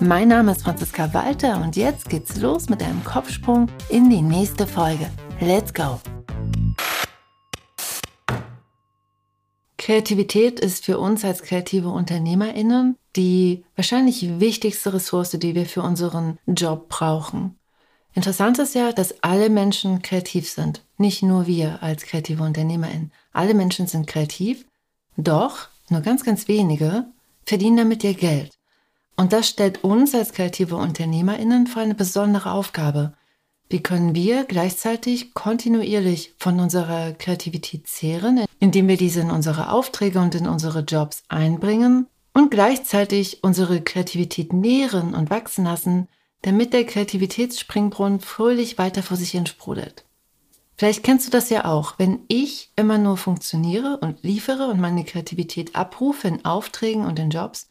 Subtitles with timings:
[0.00, 4.66] Mein Name ist Franziska Walter und jetzt geht's los mit einem Kopfsprung in die nächste
[4.66, 5.08] Folge.
[5.40, 6.00] Let's go!
[9.78, 16.38] Kreativität ist für uns als kreative UnternehmerInnen die wahrscheinlich wichtigste Ressource, die wir für unseren
[16.46, 17.56] Job brauchen.
[18.14, 20.84] Interessant ist ja, dass alle Menschen kreativ sind.
[20.98, 23.12] Nicht nur wir als kreative UnternehmerInnen.
[23.32, 24.64] Alle Menschen sind kreativ,
[25.16, 27.06] doch nur ganz, ganz wenige
[27.44, 28.50] verdienen damit ihr Geld.
[29.16, 33.14] Und das stellt uns als kreative UnternehmerInnen vor eine besondere Aufgabe.
[33.68, 40.20] Wie können wir gleichzeitig kontinuierlich von unserer Kreativität zehren, indem wir diese in unsere Aufträge
[40.20, 46.08] und in unsere Jobs einbringen und gleichzeitig unsere Kreativität nähren und wachsen lassen,
[46.42, 50.04] damit der Kreativitätsspringbrunnen fröhlich weiter vor sich hin sprudelt.
[50.76, 51.94] Vielleicht kennst du das ja auch.
[51.98, 57.30] Wenn ich immer nur funktioniere und liefere und meine Kreativität abrufe in Aufträgen und in
[57.30, 57.68] Jobs,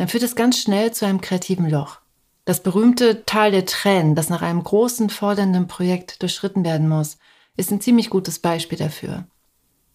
[0.00, 1.98] dann führt es ganz schnell zu einem kreativen Loch.
[2.46, 7.18] Das berühmte Tal der Tränen, das nach einem großen, fordernden Projekt durchschritten werden muss,
[7.58, 9.26] ist ein ziemlich gutes Beispiel dafür.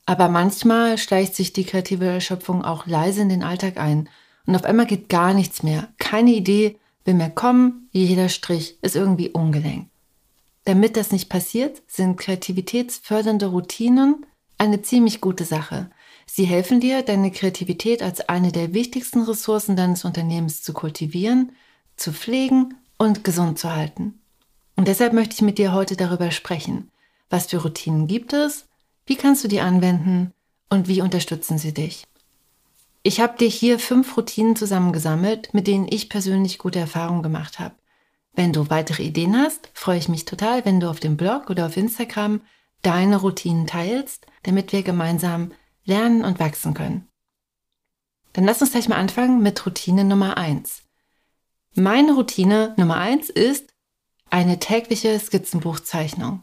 [0.06, 4.08] Aber manchmal schleicht sich die kreative Erschöpfung auch leise in den Alltag ein
[4.46, 5.88] und auf einmal geht gar nichts mehr.
[5.98, 9.88] Keine Idee will mehr kommen, jeder Strich ist irgendwie ungelenk.
[10.66, 14.24] Damit das nicht passiert, sind kreativitätsfördernde Routinen
[14.60, 15.90] eine ziemlich gute Sache.
[16.26, 21.52] Sie helfen dir, deine Kreativität als eine der wichtigsten Ressourcen deines Unternehmens zu kultivieren
[21.98, 24.20] zu pflegen und gesund zu halten.
[24.76, 26.92] Und deshalb möchte ich mit dir heute darüber sprechen.
[27.30, 28.68] Was für Routinen gibt es?
[29.06, 30.32] Wie kannst du die anwenden?
[30.70, 32.04] Und wie unterstützen sie dich?
[33.04, 37.76] Ich habe dir hier fünf Routinen zusammengesammelt, mit denen ich persönlich gute Erfahrungen gemacht habe.
[38.34, 41.68] Wenn du weitere Ideen hast, freue ich mich total, wenn du auf dem Blog oder
[41.68, 42.42] auf Instagram
[42.82, 45.52] deine Routinen teilst, damit wir gemeinsam
[45.86, 47.08] lernen und wachsen können.
[48.34, 50.84] Dann lass uns gleich mal anfangen mit Routine Nummer eins.
[51.74, 53.68] Meine Routine Nummer eins ist
[54.30, 56.42] eine tägliche Skizzenbuchzeichnung.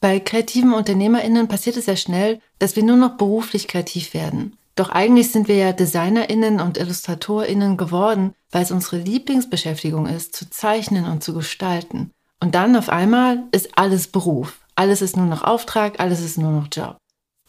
[0.00, 4.56] Bei kreativen UnternehmerInnen passiert es ja schnell, dass wir nur noch beruflich kreativ werden.
[4.76, 10.48] Doch eigentlich sind wir ja DesignerInnen und IllustratorInnen geworden, weil es unsere Lieblingsbeschäftigung ist, zu
[10.48, 12.12] zeichnen und zu gestalten.
[12.40, 14.60] Und dann auf einmal ist alles Beruf.
[14.76, 16.96] Alles ist nur noch Auftrag, alles ist nur noch Job.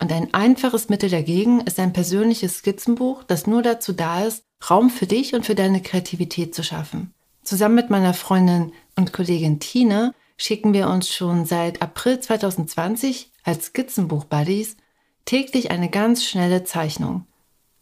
[0.02, 4.90] Und ein einfaches Mittel dagegen ist ein persönliches Skizzenbuch, das nur dazu da ist, Raum
[4.90, 7.14] für dich und für deine Kreativität zu schaffen.
[7.44, 13.68] Zusammen mit meiner Freundin und Kollegin Tine schicken wir uns schon seit April 2020 als
[13.68, 14.78] Skizzenbuch-Buddies
[15.26, 17.26] täglich eine ganz schnelle Zeichnung.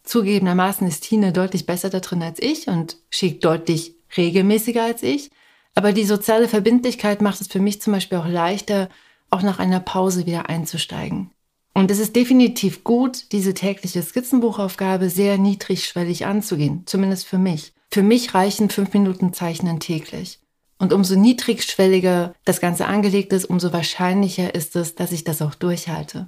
[0.02, 5.30] Zugegebenermaßen ist Tine deutlich besser da drin als ich und schickt deutlich regelmäßiger als ich.
[5.74, 8.88] Aber die soziale Verbindlichkeit macht es für mich zum Beispiel auch leichter,
[9.30, 11.30] auch nach einer Pause wieder einzusteigen.
[11.78, 17.72] Und es ist definitiv gut, diese tägliche Skizzenbuchaufgabe sehr niedrigschwellig anzugehen, zumindest für mich.
[17.88, 20.40] Für mich reichen fünf Minuten Zeichnen täglich.
[20.78, 25.54] Und umso niedrigschwelliger das Ganze angelegt ist, umso wahrscheinlicher ist es, dass ich das auch
[25.54, 26.26] durchhalte.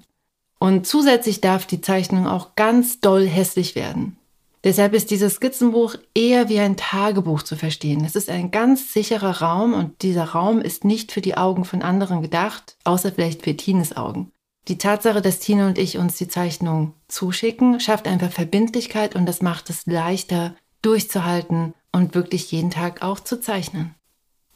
[0.60, 4.16] Und zusätzlich darf die Zeichnung auch ganz doll hässlich werden.
[4.62, 8.04] Deshalb ist dieses Skizzenbuch eher wie ein Tagebuch zu verstehen.
[8.04, 11.82] Es ist ein ganz sicherer Raum und dieser Raum ist nicht für die Augen von
[11.82, 14.30] anderen gedacht, außer vielleicht für Tines Augen.
[14.68, 19.42] Die Tatsache, dass Tina und ich uns die Zeichnung zuschicken, schafft einfach Verbindlichkeit und das
[19.42, 23.94] macht es leichter durchzuhalten und wirklich jeden Tag auch zu zeichnen.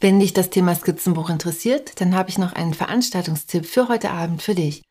[0.00, 4.42] Wenn dich das Thema Skizzenbuch interessiert, dann habe ich noch einen Veranstaltungstipp für heute Abend
[4.42, 4.82] für dich.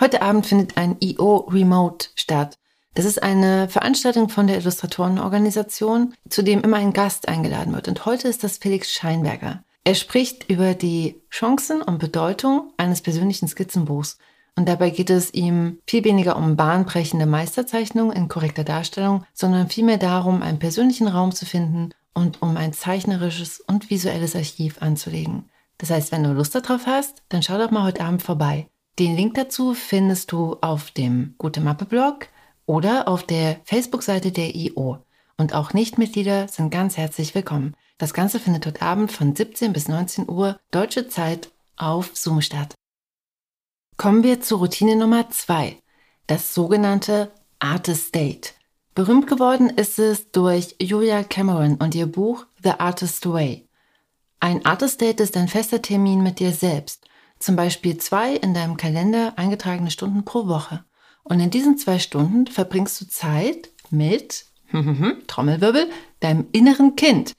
[0.00, 2.56] Heute Abend findet ein IO Remote statt.
[2.94, 7.88] Das ist eine Veranstaltung von der Illustratorenorganisation, zu dem immer ein Gast eingeladen wird.
[7.88, 9.62] Und heute ist das Felix Scheinberger.
[9.84, 14.18] Er spricht über die Chancen und Bedeutung eines persönlichen Skizzenbuchs
[14.56, 19.98] und dabei geht es ihm viel weniger um bahnbrechende Meisterzeichnungen in korrekter Darstellung, sondern vielmehr
[19.98, 25.46] darum, einen persönlichen Raum zu finden und um ein zeichnerisches und visuelles Archiv anzulegen.
[25.78, 28.68] Das heißt, wenn du Lust darauf hast, dann schau doch mal heute Abend vorbei.
[28.98, 32.28] Den Link dazu findest du auf dem Gute Mappe Blog
[32.66, 34.98] oder auf der Facebook-Seite der IO.
[35.38, 37.74] Und auch Nichtmitglieder sind ganz herzlich willkommen.
[37.96, 42.74] Das Ganze findet heute Abend von 17 bis 19 Uhr deutsche Zeit auf Zoom statt.
[43.96, 45.76] Kommen wir zu Routine Nummer zwei,
[46.26, 48.50] das sogenannte Artist State.
[48.94, 53.68] Berühmt geworden ist es durch Julia Cameron und ihr Buch The Artist Way.
[54.40, 57.06] Ein Artist Date ist ein fester Termin mit dir selbst,
[57.38, 60.84] zum Beispiel zwei in deinem Kalender eingetragene Stunden pro Woche.
[61.22, 64.46] Und in diesen zwei Stunden verbringst du Zeit mit,
[65.28, 65.88] Trommelwirbel,
[66.20, 67.34] deinem inneren Kind.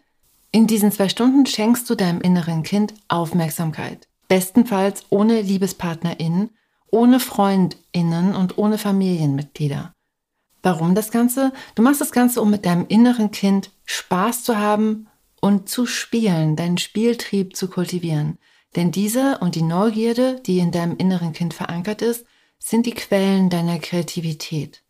[0.52, 4.08] In diesen zwei Stunden schenkst du deinem inneren Kind Aufmerksamkeit.
[4.28, 6.52] Bestenfalls ohne LiebespartnerInnen,
[6.92, 9.94] ohne FreundInnen und ohne Familienmitglieder.
[10.62, 11.52] Warum das Ganze?
[11.76, 15.08] Du machst das Ganze, um mit deinem inneren Kind Spaß zu haben
[15.42, 18.38] und zu spielen, deinen Spieltrieb zu kultivieren.
[18.76, 22.26] Denn diese und die Neugierde, die in deinem inneren Kind verankert ist,
[22.60, 24.84] sind die Quellen deiner Kreativität.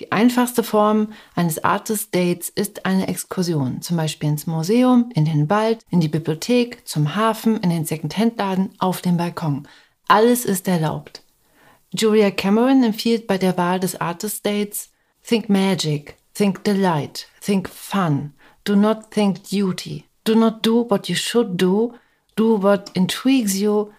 [0.00, 5.48] Die einfachste Form eines Artist Dates ist eine Exkursion, zum Beispiel ins Museum, in den
[5.48, 9.66] Wald, in die Bibliothek, zum Hafen, in den Secondhand-Laden, auf dem Balkon.
[10.06, 11.22] Alles ist erlaubt.
[11.94, 14.90] Julia Cameron empfiehlt bei der Wahl des Artist Dates
[15.26, 18.34] Think Magic, Think Delight, Think Fun,
[18.64, 21.94] Do not think duty, Do not do what you should do,
[22.36, 23.92] Do what intrigues you,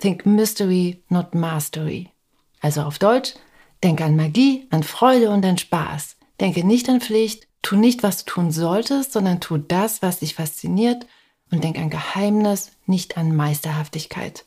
[0.00, 2.10] Think Mystery, not Mastery.
[2.60, 3.34] Also auf Deutsch,
[3.82, 6.16] denke an Magie, an Freude und an Spaß.
[6.40, 10.34] Denke nicht an Pflicht, tu nicht, was du tun solltest, sondern tu das, was dich
[10.34, 11.06] fasziniert
[11.50, 14.44] und denk an Geheimnis, nicht an Meisterhaftigkeit.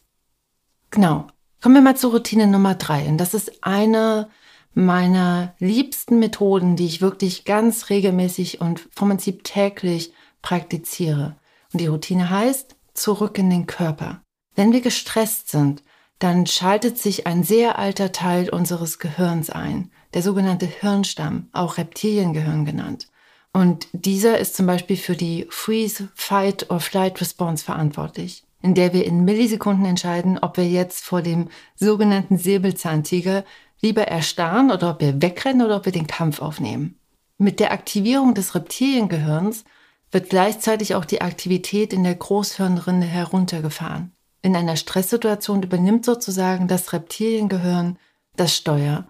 [0.92, 1.28] Genau.
[1.62, 3.06] Kommen wir mal zur Routine Nummer drei.
[3.08, 4.30] Und das ist eine
[4.74, 11.36] meiner liebsten Methoden, die ich wirklich ganz regelmäßig und vom Prinzip täglich praktiziere.
[11.74, 14.22] Und die Routine heißt, zurück in den Körper.
[14.56, 15.84] Wenn wir gestresst sind,
[16.20, 22.66] dann schaltet sich ein sehr alter Teil unseres Gehirns ein, der sogenannte Hirnstamm, auch Reptiliengehirn
[22.66, 23.08] genannt.
[23.54, 28.94] Und dieser ist zum Beispiel für die Freeze, Fight or Flight Response verantwortlich, in der
[28.94, 33.44] wir in Millisekunden entscheiden, ob wir jetzt vor dem sogenannten Säbelzahntiger
[33.82, 37.00] lieber erstarren oder ob wir wegrennen oder ob wir den Kampf aufnehmen.
[37.38, 39.64] Mit der Aktivierung des Reptiliengehirns
[40.12, 44.12] wird gleichzeitig auch die Aktivität in der Großhirnrinde heruntergefahren.
[44.42, 47.98] In einer Stresssituation übernimmt sozusagen das Reptiliengehirn
[48.36, 49.08] das Steuer.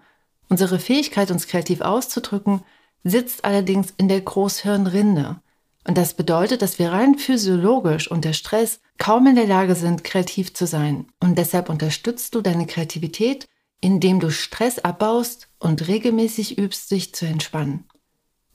[0.48, 2.62] Unsere Fähigkeit, uns kreativ auszudrücken,
[3.04, 5.40] sitzt allerdings in der Großhirnrinde.
[5.86, 10.52] Und das bedeutet, dass wir rein physiologisch unter Stress kaum in der Lage sind, kreativ
[10.52, 11.06] zu sein.
[11.20, 13.48] Und deshalb unterstützt du deine Kreativität,
[13.80, 17.84] indem du Stress abbaust und regelmäßig übst, dich zu entspannen.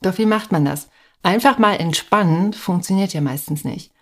[0.02, 0.88] Doch wie macht man das?
[1.22, 3.92] Einfach mal entspannen funktioniert ja meistens nicht.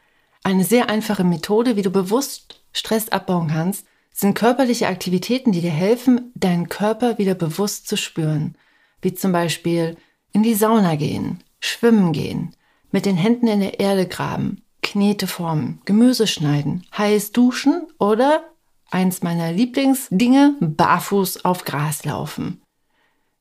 [0.42, 5.70] Eine sehr einfache Methode, wie du bewusst Stress abbauen kannst, sind körperliche Aktivitäten, die dir
[5.70, 8.56] helfen, deinen Körper wieder bewusst zu spüren.
[9.00, 9.96] Wie zum Beispiel
[10.32, 12.54] in die Sauna gehen, schwimmen gehen,
[12.90, 18.44] mit den Händen in der Erde graben, Knete formen, Gemüse schneiden, heiß duschen oder
[18.90, 22.62] eins meiner Lieblingsdinge, barfuß auf Gras laufen.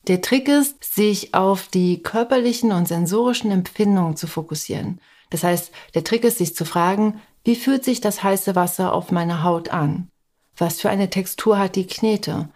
[0.07, 4.99] Der Trick ist, sich auf die körperlichen und sensorischen Empfindungen zu fokussieren.
[5.29, 9.11] Das heißt, der Trick ist, sich zu fragen, wie fühlt sich das heiße Wasser auf
[9.11, 10.09] meiner Haut an?
[10.57, 12.49] Was für eine Textur hat die Knete?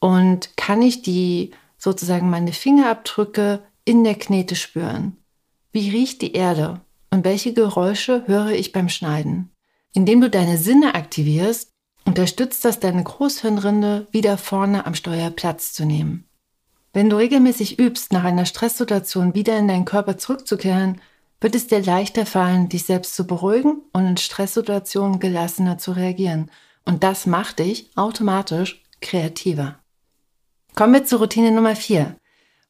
[0.00, 5.16] Und kann ich die sozusagen meine Fingerabdrücke in der Knete spüren?
[5.72, 6.80] Wie riecht die Erde?
[7.10, 9.50] Und welche Geräusche höre ich beim Schneiden?
[9.92, 11.70] Indem du deine Sinne aktivierst,
[12.04, 16.28] unterstützt das deine Großhirnrinde, wieder vorne am Steuer Platz zu nehmen.
[16.92, 21.00] Wenn du regelmäßig übst, nach einer Stresssituation wieder in deinen Körper zurückzukehren,
[21.40, 26.50] wird es dir leichter fallen, dich selbst zu beruhigen und in Stresssituationen gelassener zu reagieren.
[26.84, 29.78] Und das macht dich automatisch kreativer.
[30.74, 32.16] Kommen wir zur Routine Nummer 4.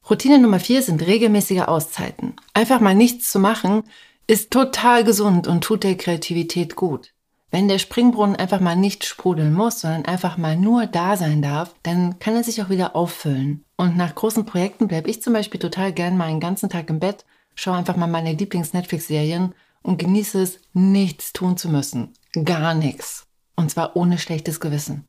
[0.09, 2.35] Routine Nummer 4 sind regelmäßige Auszeiten.
[2.53, 3.83] Einfach mal nichts zu machen,
[4.27, 7.11] ist total gesund und tut der Kreativität gut.
[7.51, 11.73] Wenn der Springbrunnen einfach mal nicht sprudeln muss, sondern einfach mal nur da sein darf,
[11.83, 13.63] dann kann er sich auch wieder auffüllen.
[13.77, 16.99] Und nach großen Projekten bleibe ich zum Beispiel total gern mal einen ganzen Tag im
[16.99, 17.25] Bett
[17.55, 22.13] schau einfach mal meine Lieblings-Netflix-Serien und genieße es, nichts tun zu müssen.
[22.43, 23.25] Gar nichts.
[23.55, 25.07] Und zwar ohne schlechtes Gewissen.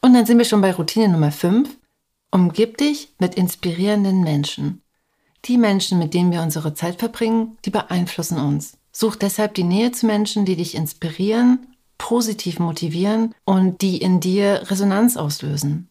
[0.00, 1.76] Und dann sind wir schon bei Routine Nummer 5.
[2.30, 4.82] Umgib dich mit inspirierenden Menschen.
[5.44, 8.76] Die Menschen, mit denen wir unsere Zeit verbringen, die beeinflussen uns.
[8.92, 11.66] Such deshalb die Nähe zu Menschen, die dich inspirieren,
[11.98, 15.88] positiv motivieren und die in dir Resonanz auslösen.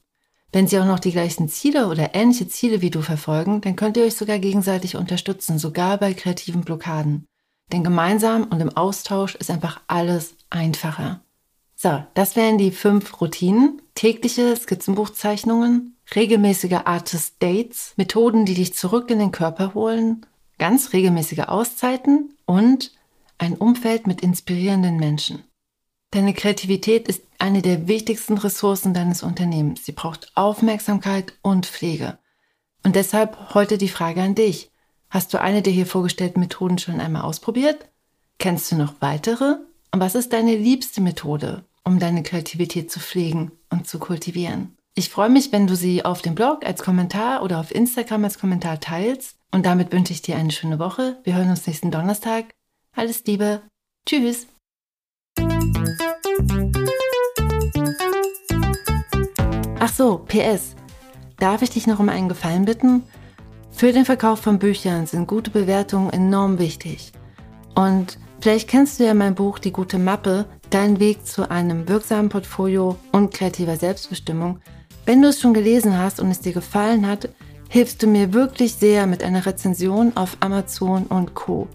[0.52, 3.98] Wenn sie auch noch die gleichen Ziele oder ähnliche Ziele wie du verfolgen, dann könnt
[3.98, 7.26] ihr euch sogar gegenseitig unterstützen, sogar bei kreativen Blockaden.
[7.72, 11.22] Denn gemeinsam und im Austausch ist einfach alles einfacher.
[11.76, 13.82] So, das wären die fünf Routinen.
[13.94, 20.26] Tägliche Skizzenbuchzeichnungen, regelmäßige Artist Dates, Methoden, die dich zurück in den Körper holen,
[20.58, 22.94] ganz regelmäßige Auszeiten und
[23.38, 25.44] ein Umfeld mit inspirierenden Menschen.
[26.12, 29.86] Deine Kreativität ist eine der wichtigsten Ressourcen deines Unternehmens.
[29.86, 32.18] Sie braucht Aufmerksamkeit und Pflege.
[32.84, 34.72] Und deshalb heute die Frage an dich.
[35.10, 37.90] Hast du eine der hier vorgestellten Methoden schon einmal ausprobiert?
[38.40, 39.56] Kennst du noch weitere?
[39.92, 41.64] Und was ist deine liebste Methode?
[41.88, 44.76] um deine Kreativität zu pflegen und zu kultivieren.
[44.94, 48.40] Ich freue mich, wenn du sie auf dem Blog als Kommentar oder auf Instagram als
[48.40, 49.38] Kommentar teilst.
[49.52, 51.18] Und damit wünsche ich dir eine schöne Woche.
[51.24, 52.54] Wir hören uns nächsten Donnerstag.
[52.94, 53.62] Alles Liebe.
[54.06, 54.48] Tschüss.
[59.90, 60.76] Ach so, PS.
[61.40, 63.04] Darf ich dich noch um einen Gefallen bitten?
[63.72, 67.14] Für den Verkauf von Büchern sind gute Bewertungen enorm wichtig.
[67.74, 72.28] Und vielleicht kennst du ja mein Buch Die gute Mappe, dein Weg zu einem wirksamen
[72.28, 74.60] Portfolio und kreativer Selbstbestimmung.
[75.06, 77.30] Wenn du es schon gelesen hast und es dir gefallen hat,
[77.70, 81.70] hilfst du mir wirklich sehr mit einer Rezension auf Amazon und Co.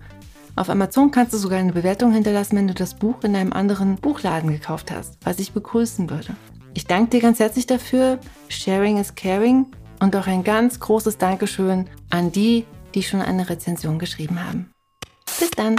[0.54, 3.96] Auf Amazon kannst du sogar eine Bewertung hinterlassen, wenn du das Buch in einem anderen
[3.96, 6.36] Buchladen gekauft hast, was ich begrüßen würde.
[6.74, 8.18] Ich danke dir ganz herzlich dafür.
[8.48, 9.66] Sharing is caring.
[10.00, 12.64] Und auch ein ganz großes Dankeschön an die,
[12.94, 14.72] die schon eine Rezension geschrieben haben.
[15.38, 15.76] Bis dann!